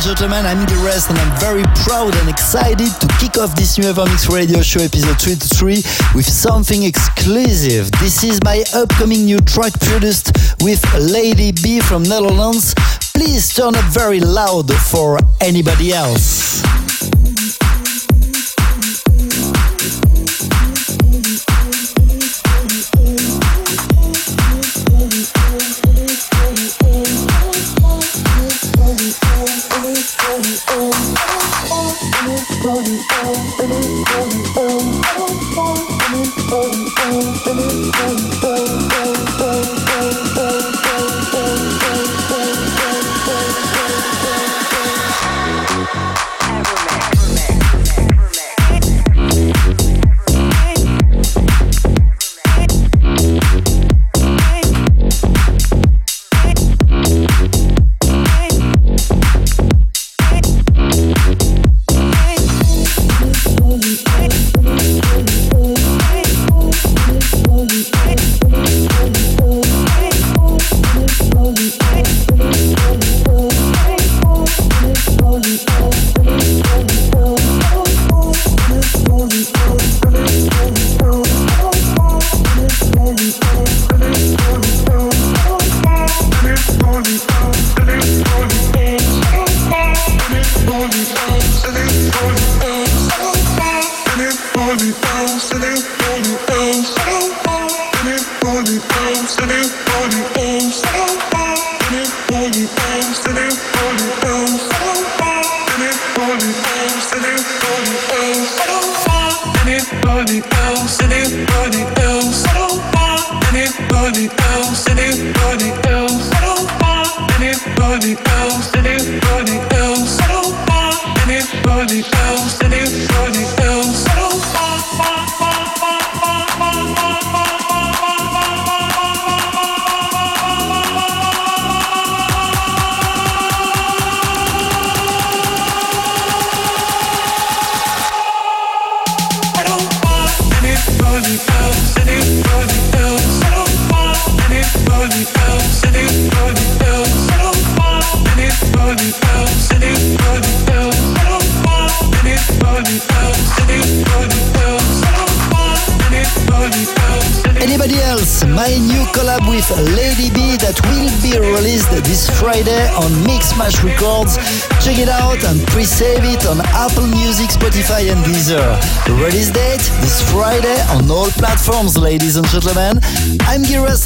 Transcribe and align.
and 0.00 0.16
gentlemen. 0.16 0.46
I'm 0.46 0.60
Rest, 0.84 1.10
and 1.10 1.18
I'm 1.18 1.40
very 1.40 1.62
proud 1.84 2.14
and 2.16 2.28
excited 2.28 2.88
to 3.00 3.06
kick 3.18 3.38
off 3.38 3.54
this 3.56 3.78
new 3.78 3.84
Evermix 3.84 4.28
Radio 4.28 4.62
Show 4.62 4.80
episode 4.80 5.20
33 5.20 5.82
with 6.14 6.26
something 6.26 6.82
exclusive. 6.84 7.90
This 7.92 8.24
is 8.24 8.40
my 8.44 8.64
upcoming 8.74 9.24
new 9.24 9.38
track 9.40 9.72
produced 9.80 10.32
with 10.62 10.82
Lady 10.94 11.52
Bee 11.52 11.80
from 11.80 12.02
Netherlands. 12.02 12.74
Please 13.14 13.52
turn 13.52 13.74
up 13.74 13.84
very 13.92 14.20
loud 14.20 14.72
for 14.72 15.18
anybody 15.40 15.92
else. 15.92 16.39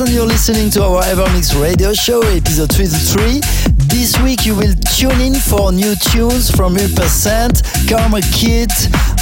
And 0.01 0.11
you're 0.11 0.27
listening 0.27 0.71
to 0.71 0.83
our 0.83 1.03
Evermix 1.03 1.55
radio 1.63 1.93
show, 1.93 2.21
episode 2.23 2.71
23. 2.75 3.39
This 3.87 4.19
week 4.23 4.45
you 4.45 4.57
will 4.57 4.75
tune 4.91 5.21
in 5.21 5.35
for 5.35 5.71
new 5.71 5.95
tunes 5.95 6.51
from 6.51 6.75
1%, 6.75 7.89
Karma 7.89 8.21
Kid, 8.35 8.73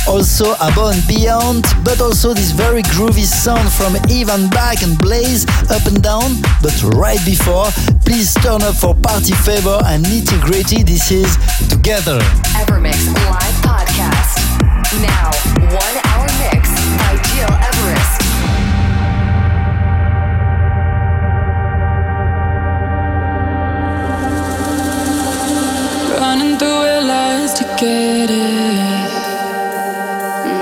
also 0.08 0.54
Above 0.64 0.96
and 0.96 1.06
Beyond, 1.06 1.66
but 1.84 2.00
also 2.00 2.32
this 2.32 2.52
very 2.52 2.82
groovy 2.94 3.24
sound 3.24 3.70
from 3.70 3.96
Ivan 4.08 4.48
Back 4.48 4.82
and 4.82 4.96
Blaze, 4.96 5.44
Up 5.68 5.84
and 5.84 6.02
Down. 6.02 6.40
But 6.62 6.80
right 6.96 7.20
before, 7.26 7.66
please 8.06 8.32
turn 8.34 8.62
up 8.62 8.74
for 8.74 8.94
Party 8.94 9.34
Favor 9.34 9.78
and 9.84 10.02
Nitty 10.06 10.40
Gritty. 10.40 10.84
This 10.84 11.10
is 11.10 11.36
Together. 11.68 12.18
Evermix 12.56 13.12
Live 13.28 13.58
Podcast. 13.60 14.40
Now, 15.04 15.30
one 15.76 16.11
get 27.82 28.30
it. 28.30 29.10
Mm. 30.46 30.58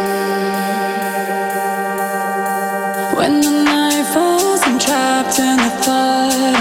When 3.17 3.41
the 3.43 3.51
night 3.65 4.07
falls, 4.15 4.61
I'm 4.63 4.79
trapped 4.79 5.39
in 5.39 5.57
the 5.57 5.71
thought 5.85 6.60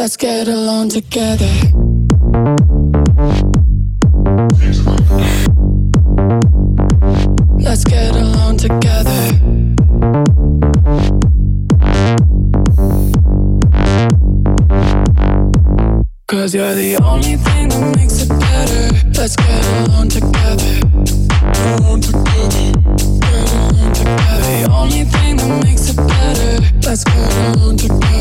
better. 0.00 1.50
Let's 7.58 7.84
get 7.84 8.16
along 8.16 8.56
together. 8.56 9.14
Cause 16.26 16.54
you're 16.54 16.74
the 16.74 16.98
only 17.04 17.36
thing 17.36 17.68
that 17.68 17.94
makes 17.96 18.22
it 18.22 18.28
better. 18.28 19.10
Let's 19.18 19.36
get 19.36 19.66
along 19.88 20.08
together. 20.08 20.80
Get 21.52 21.80
along 21.80 22.00
together. 22.00 22.72
Get 23.20 23.52
along 23.52 23.92
together. 23.92 24.40
The 24.40 24.68
only 24.72 25.04
thing 25.04 25.36
that 25.36 25.64
makes 25.64 25.90
it 25.90 25.96
better. 25.96 26.88
Let's 26.88 27.04
get 27.04 27.56
along 27.56 27.76
together. 27.76 28.19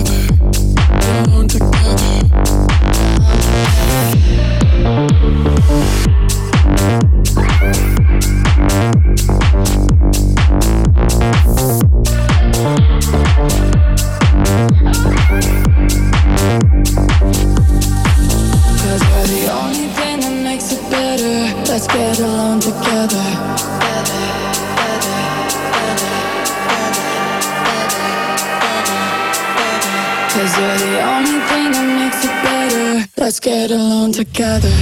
Let's 33.29 33.39
get 33.39 33.69
along 33.69 34.13
together. 34.13 34.73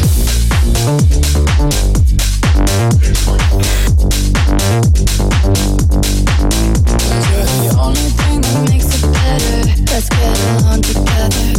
Cause 7.07 7.29
you're 7.31 7.45
the 7.45 7.77
only 7.79 8.09
thing 8.19 8.41
that 8.41 8.69
makes 8.69 8.89
it 8.95 9.07
better. 9.13 9.91
Let's 9.91 10.09
get 10.09 10.61
along 10.61 10.81
together. 10.81 11.57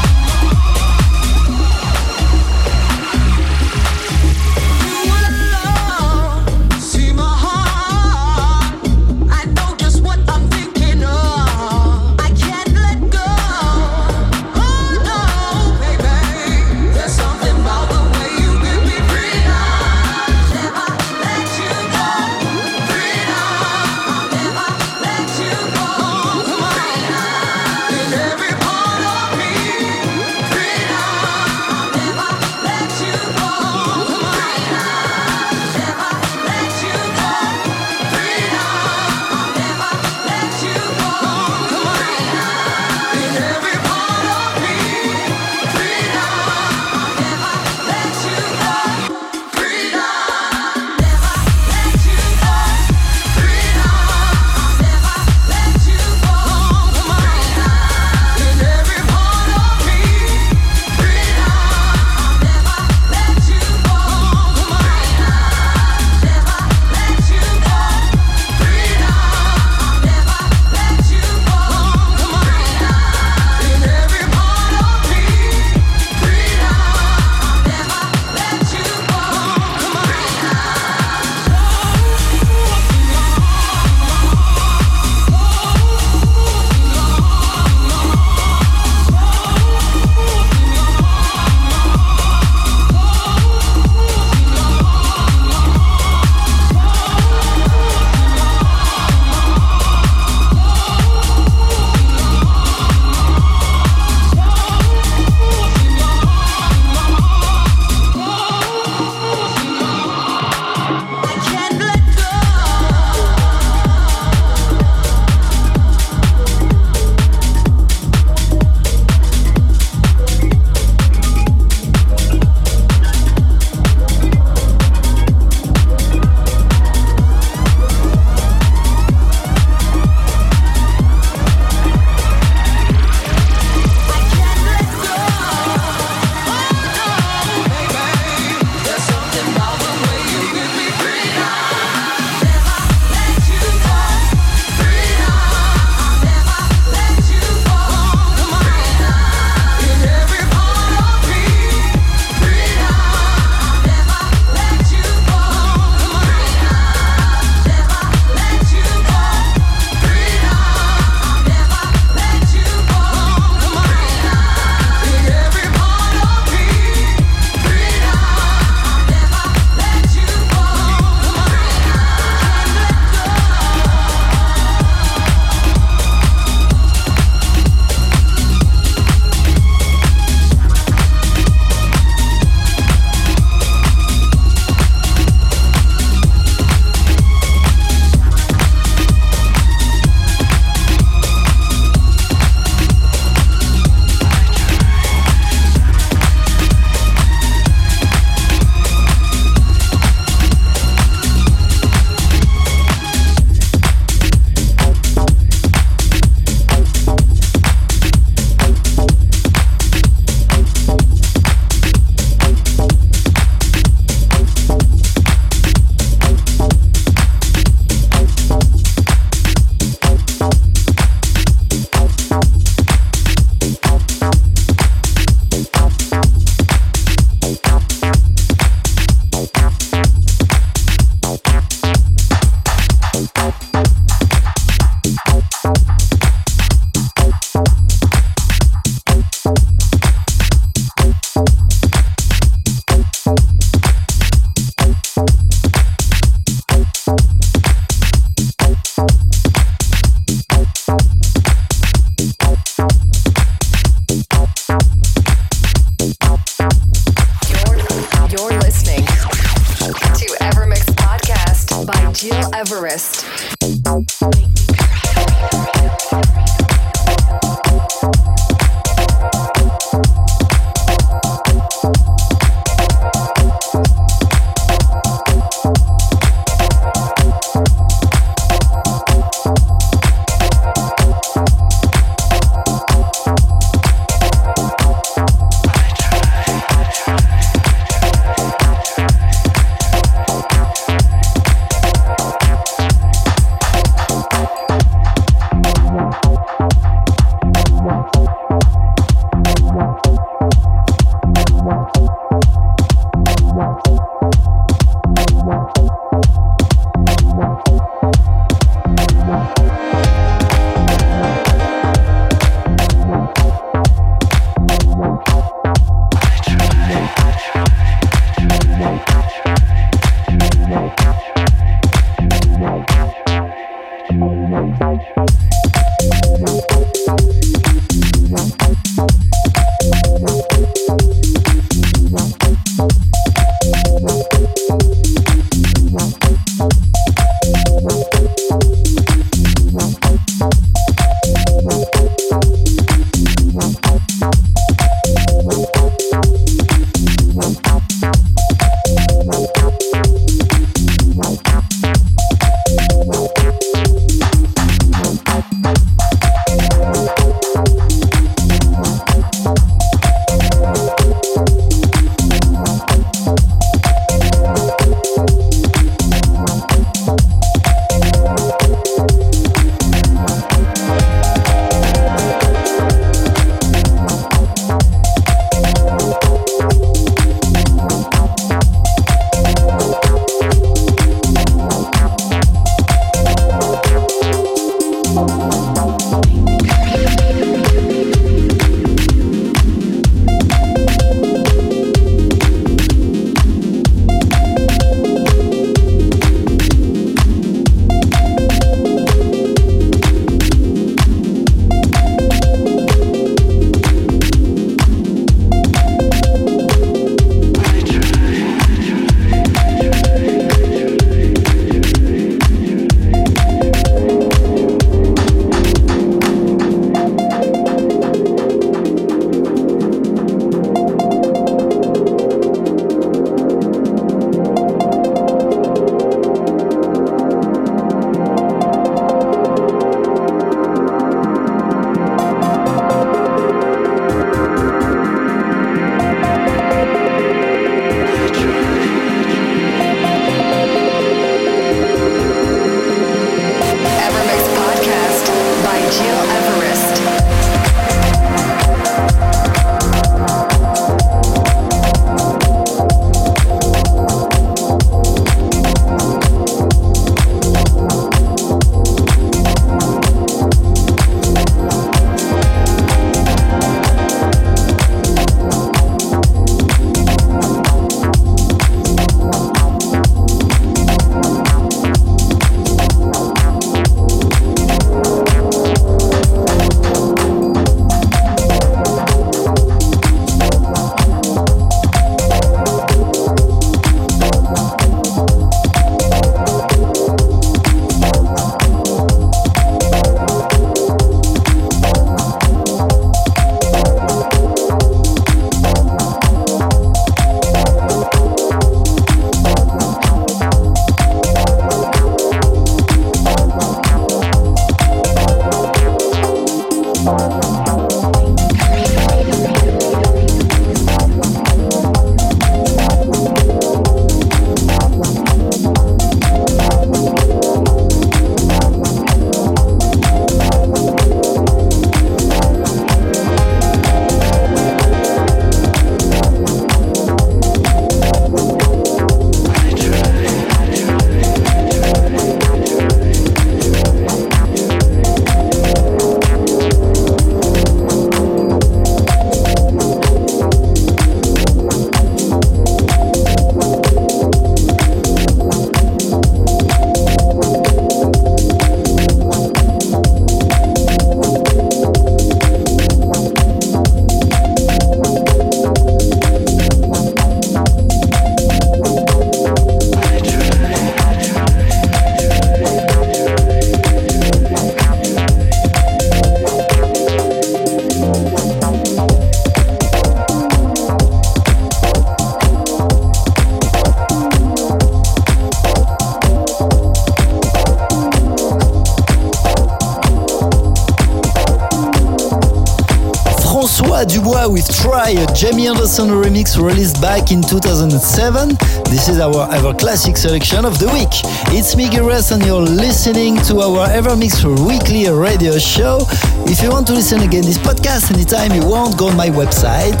Jamie 585.96 586.12
remix 586.12 586.56
released 586.56 587.00
back 587.00 587.32
in 587.32 587.42
2007. 587.42 588.48
This 588.90 589.08
is 589.08 589.18
our 589.18 589.52
Ever 589.52 589.74
Classic 589.74 590.16
selection 590.16 590.64
of 590.64 590.78
the 590.78 590.86
week. 590.86 591.10
It's 591.52 591.74
Miguel 591.74 592.06
Rest 592.06 592.30
and 592.30 592.44
you're 592.46 592.62
listening 592.62 593.36
to 593.48 593.60
our 593.60 593.88
Evermix 593.88 594.44
weekly 594.64 595.10
radio 595.10 595.58
show. 595.58 596.06
If 596.46 596.62
you 596.62 596.70
want 596.70 596.86
to 596.88 596.92
listen 596.92 597.22
again 597.22 597.42
this 597.42 597.58
podcast 597.58 598.12
anytime 598.14 598.52
you 598.52 598.64
want, 598.64 598.98
go 598.98 599.08
on 599.08 599.16
my 599.16 599.30
website, 599.30 600.00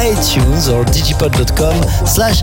iTunes 0.00 0.72
or 0.72 0.82
digipod.com 0.84 1.76
slash 2.06 2.42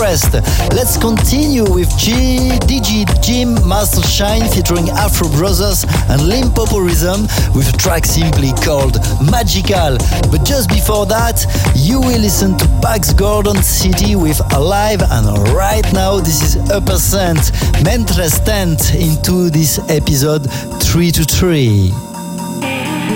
Rest. 0.00 0.34
Let's 0.74 0.96
continue 0.96 1.62
with 1.62 1.88
G, 1.96 2.50
DG 2.66 3.06
Jim 3.22 3.54
Mastershine 3.66 4.48
featuring 4.52 4.90
Afro 4.90 5.28
Brothers 5.28 5.84
and 6.10 6.28
Limpopo 6.28 6.78
Rhythm 6.78 7.22
with 7.54 7.72
a 7.72 7.76
track 7.78 8.04
simply 8.04 8.50
called 8.64 8.98
Magical. 9.30 9.96
But 10.30 10.44
just 10.44 10.68
before 10.70 11.06
that, 11.06 11.46
you 11.76 12.00
will 12.00 12.18
listen 12.20 12.58
to 12.58 12.66
Pax 12.82 13.12
Gorgon 13.12 13.62
City 13.62 14.16
with 14.16 14.40
Alive, 14.54 15.02
and 15.02 15.26
right 15.54 15.86
now, 15.92 16.18
this 16.18 16.42
is 16.42 16.56
a 16.70 16.80
percent 16.80 17.38
Mentres 17.84 18.44
Tent 18.44 18.94
into 18.94 19.50
this 19.50 19.78
episode 19.88 20.50
3 20.82 21.12
to 21.12 21.22
3. 21.22 21.90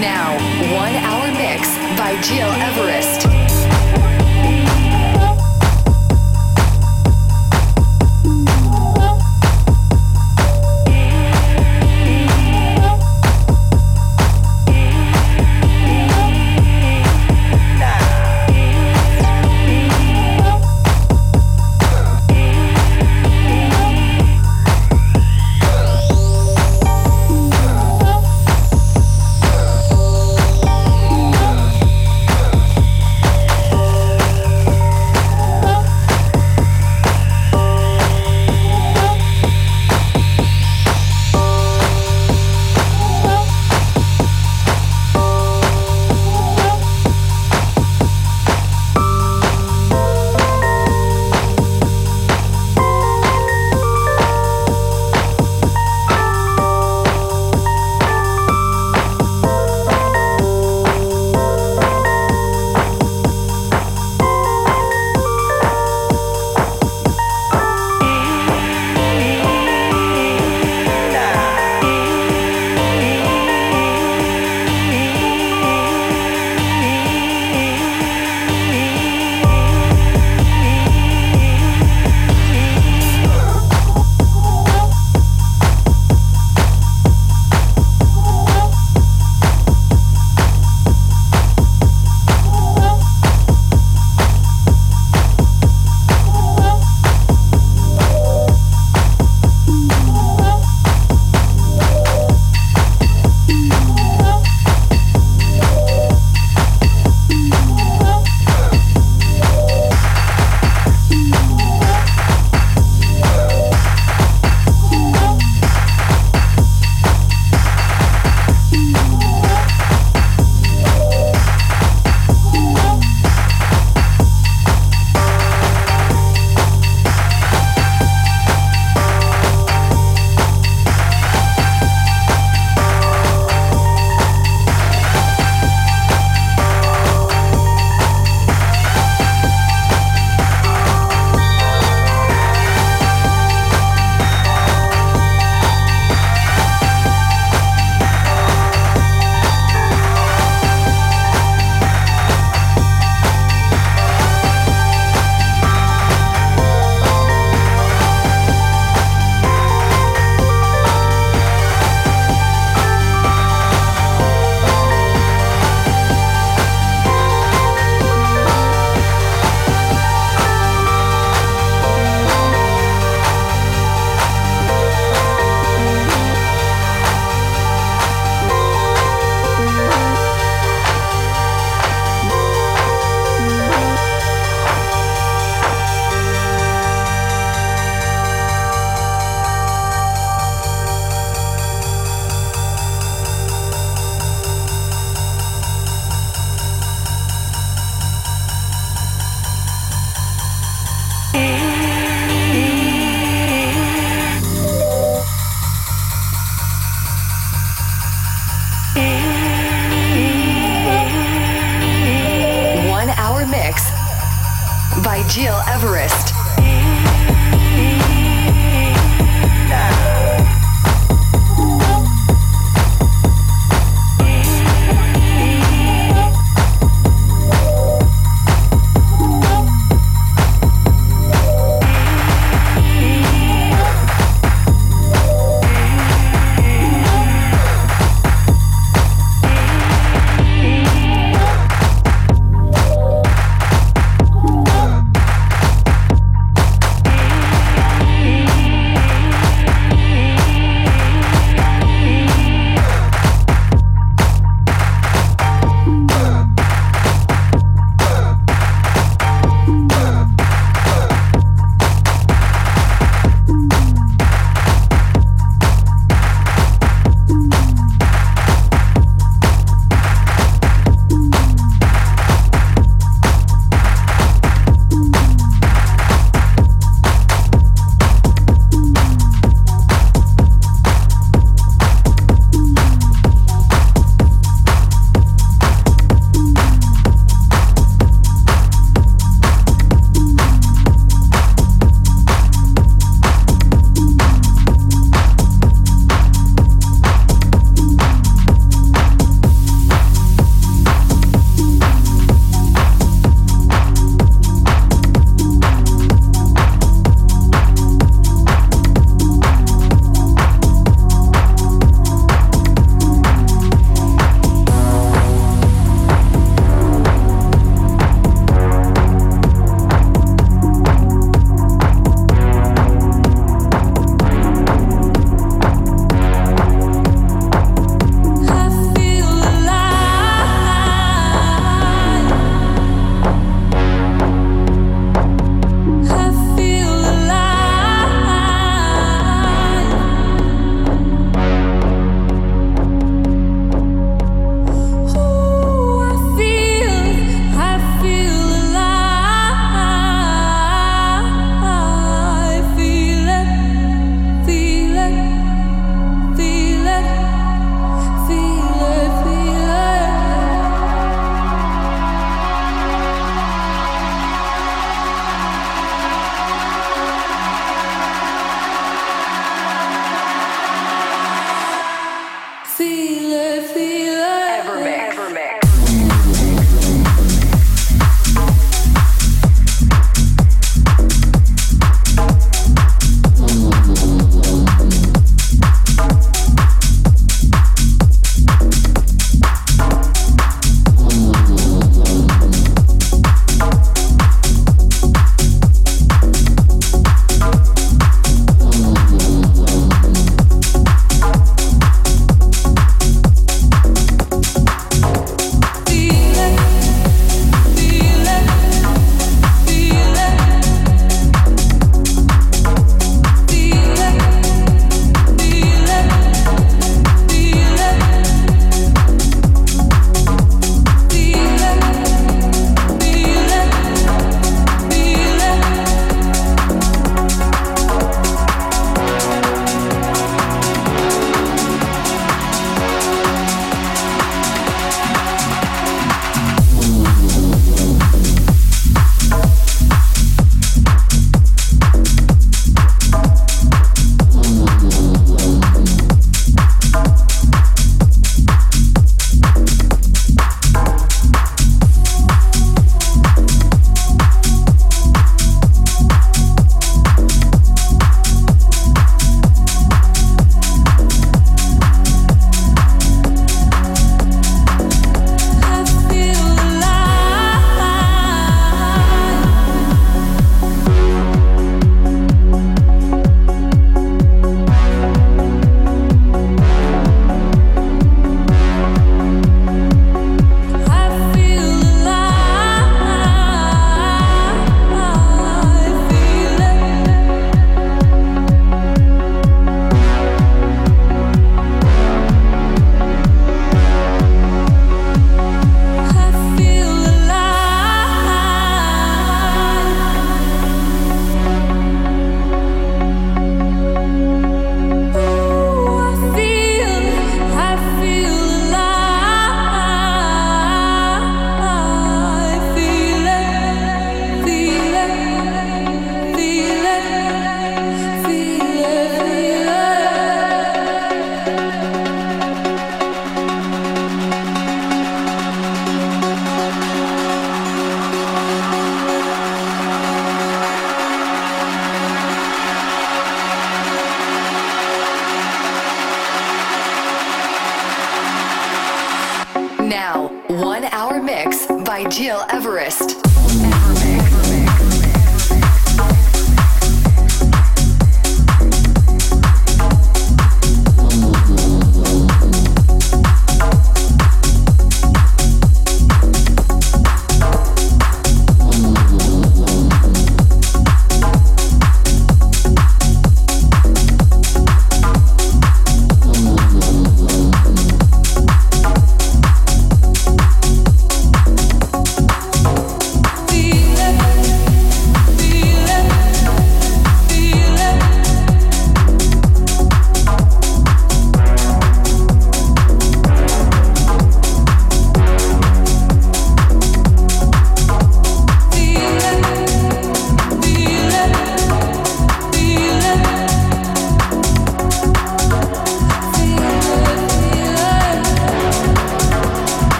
Now, 0.00 0.36
one 0.76 0.94
hour 0.96 1.28
mix 1.32 1.68
by 1.96 2.12
Gil 2.28 2.50
Everest. 2.60 3.39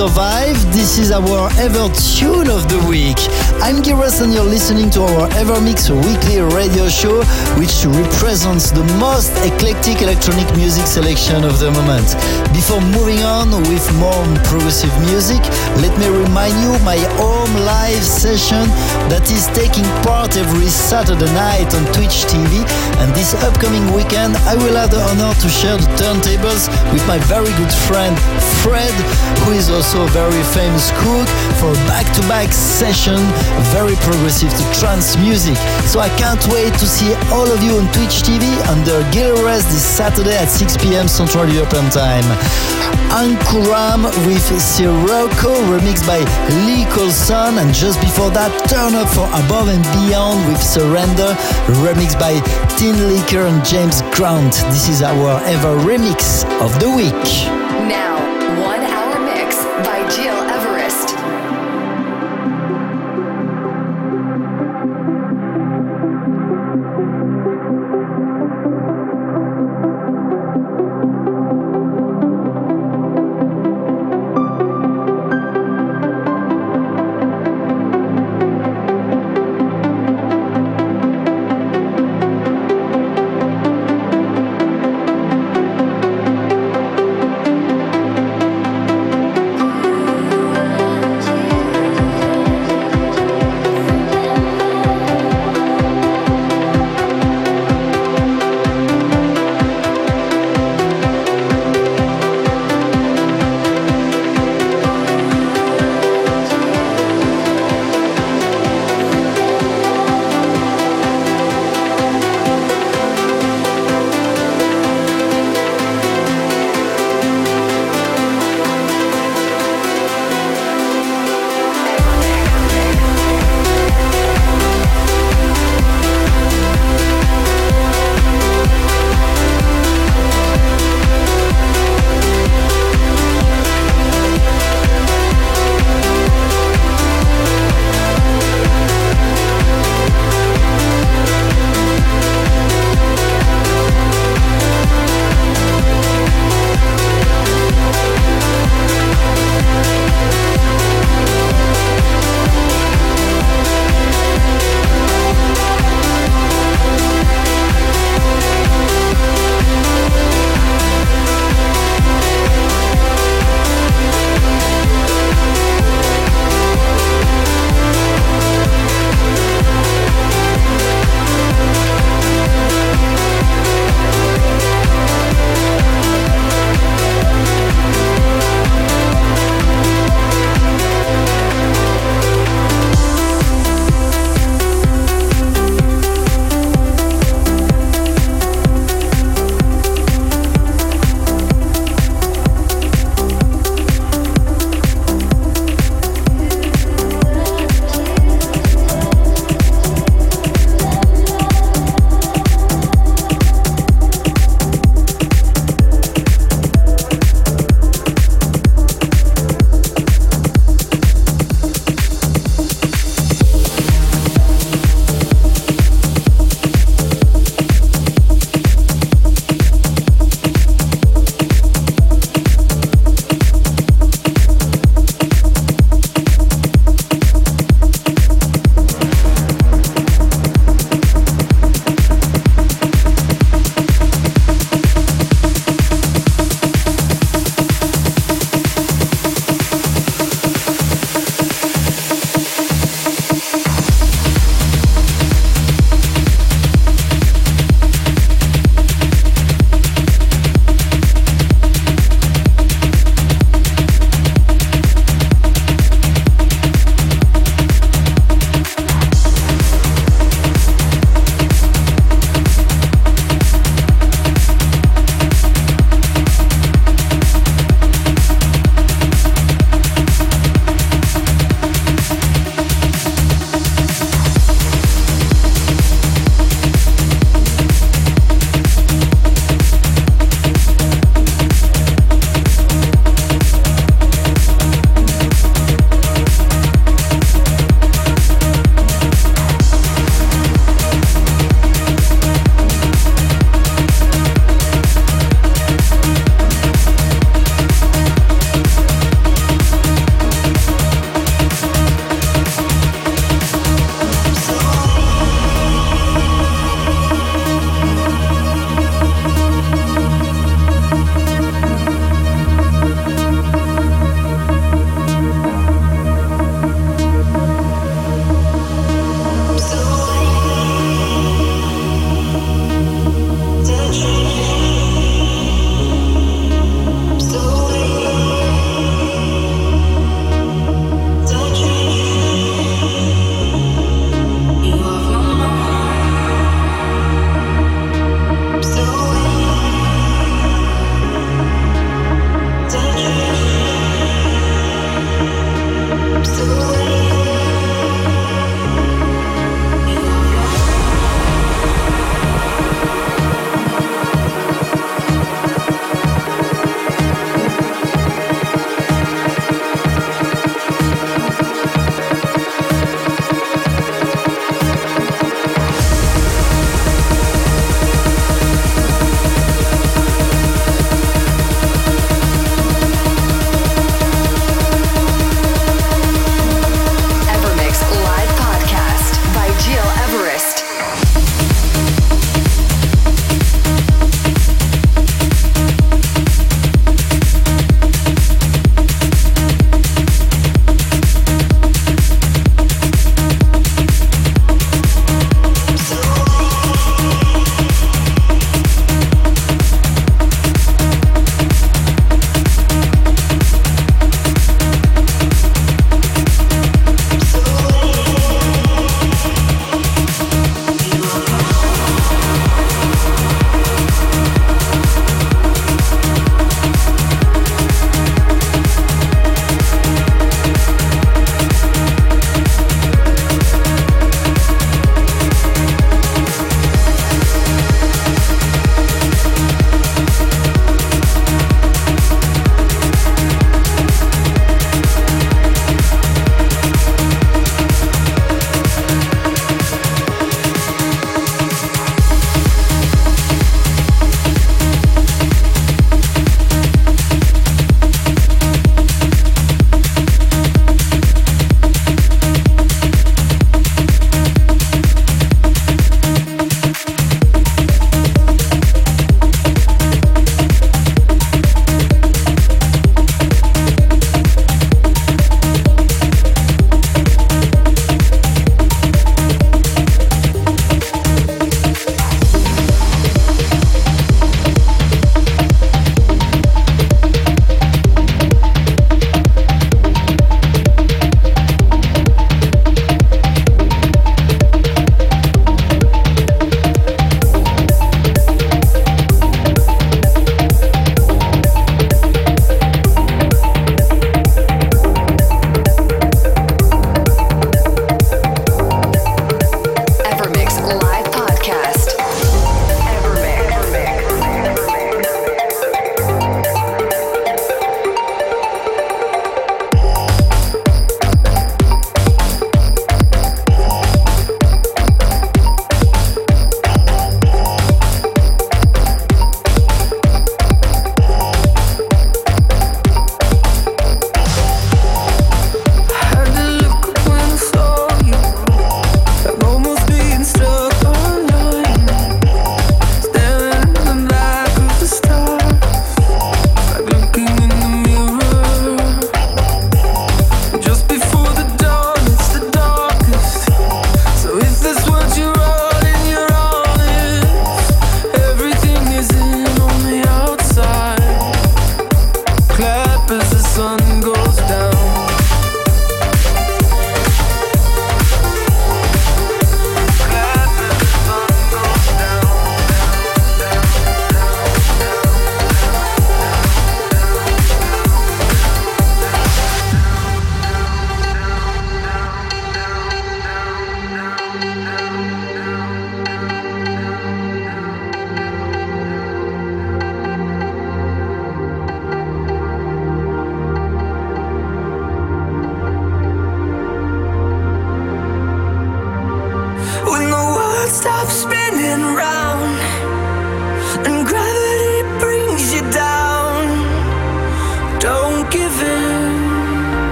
Survive. 0.00 0.56
This 0.72 0.96
is 0.96 1.10
our 1.12 1.50
Ever 1.58 1.92
Tune 1.92 2.48
of 2.48 2.66
the 2.70 2.78
Week. 2.88 3.18
I'm 3.62 3.82
Giras 3.82 4.22
and 4.22 4.32
you're 4.32 4.42
listening 4.42 4.88
to 4.96 5.02
our 5.02 5.28
Evermix 5.36 5.92
weekly 5.92 6.40
radio 6.40 6.88
show, 6.88 7.22
which 7.60 7.84
represents 7.84 8.70
the 8.72 8.82
most 8.96 9.36
eclectic 9.44 10.00
electronic 10.00 10.48
music 10.56 10.86
selection 10.86 11.44
of 11.44 11.60
the 11.60 11.70
moment. 11.70 12.16
Before 12.56 12.80
moving 12.80 13.20
on 13.20 13.52
with 13.68 13.84
more 14.00 14.24
progressive 14.48 14.90
music, 15.04 15.44
let 15.84 15.92
me 16.00 16.08
remind 16.08 16.56
you 16.64 16.72
my 16.88 16.96
home 17.20 17.52
live 17.68 18.02
session 18.02 18.64
that 19.12 19.28
is 19.28 19.46
taking 19.52 19.84
part 20.08 20.40
every 20.40 20.72
Saturday 20.72 21.28
night 21.36 21.68
on 21.76 21.84
Twitch 21.92 22.24
TV. 22.32 22.64
And 23.04 23.12
this 23.12 23.36
upcoming 23.44 23.84
weekend, 23.92 24.40
I 24.48 24.56
will 24.56 24.76
have 24.80 24.90
the 24.90 25.04
honor 25.12 25.36
to 25.36 25.48
share 25.52 25.76
the 25.76 25.88
turntables 26.00 26.72
with 26.96 27.04
my 27.06 27.18
very 27.28 27.52
good 27.60 27.72
friend 27.86 28.16
Fred, 28.64 28.92
who 29.44 29.52
is 29.52 29.68
also 29.68 30.04
a 30.04 30.10
very 30.16 30.42
famous 30.56 30.88
cook, 31.04 31.28
for 31.60 31.70
a 31.70 31.80
back-to-back 31.92 32.52
session, 32.52 33.20
very 33.74 33.94
progressive 33.96 34.50
to 34.50 34.64
trance 34.78 35.16
music. 35.16 35.56
So 35.86 36.00
I 36.00 36.08
can't 36.16 36.44
wait 36.48 36.74
to 36.74 36.86
see 36.86 37.14
all 37.30 37.50
of 37.50 37.62
you 37.62 37.76
on 37.78 37.86
Twitch 37.92 38.22
TV 38.22 38.44
under 38.68 39.02
Gil 39.12 39.44
Rest 39.44 39.68
this 39.68 39.84
Saturday 39.84 40.36
at 40.36 40.48
6 40.48 40.76
p.m. 40.78 41.08
Central 41.08 41.48
European 41.48 41.90
Time. 41.90 42.24
Ankuram 43.10 44.04
with 44.26 44.46
Sirocco, 44.60 45.54
remixed 45.66 46.06
by 46.06 46.20
Lee 46.64 46.86
Colson, 46.94 47.58
and 47.58 47.74
just 47.74 48.00
before 48.00 48.30
that, 48.30 48.52
Turn 48.68 48.94
Up 48.94 49.08
for 49.08 49.26
Above 49.44 49.68
and 49.68 49.84
Beyond 49.98 50.46
with 50.48 50.62
Surrender, 50.62 51.34
remixed 51.82 52.18
by 52.18 52.38
Tin 52.78 52.96
Licker 53.08 53.46
and 53.46 53.64
James 53.64 54.02
Grant. 54.14 54.54
This 54.70 54.88
is 54.88 55.02
our 55.02 55.42
ever 55.44 55.76
remix 55.78 56.44
of 56.60 56.78
the 56.78 56.90
week. 56.90 57.59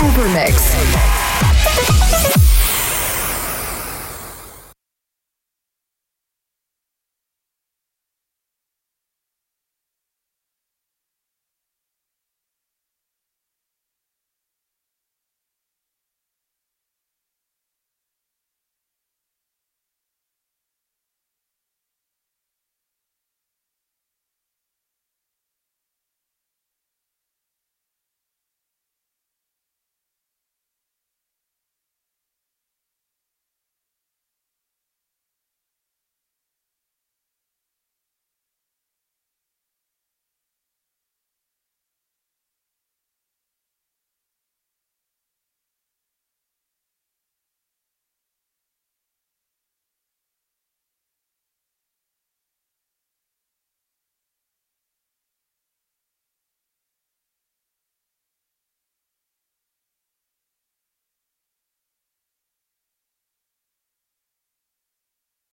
Evermix. 0.06 2.45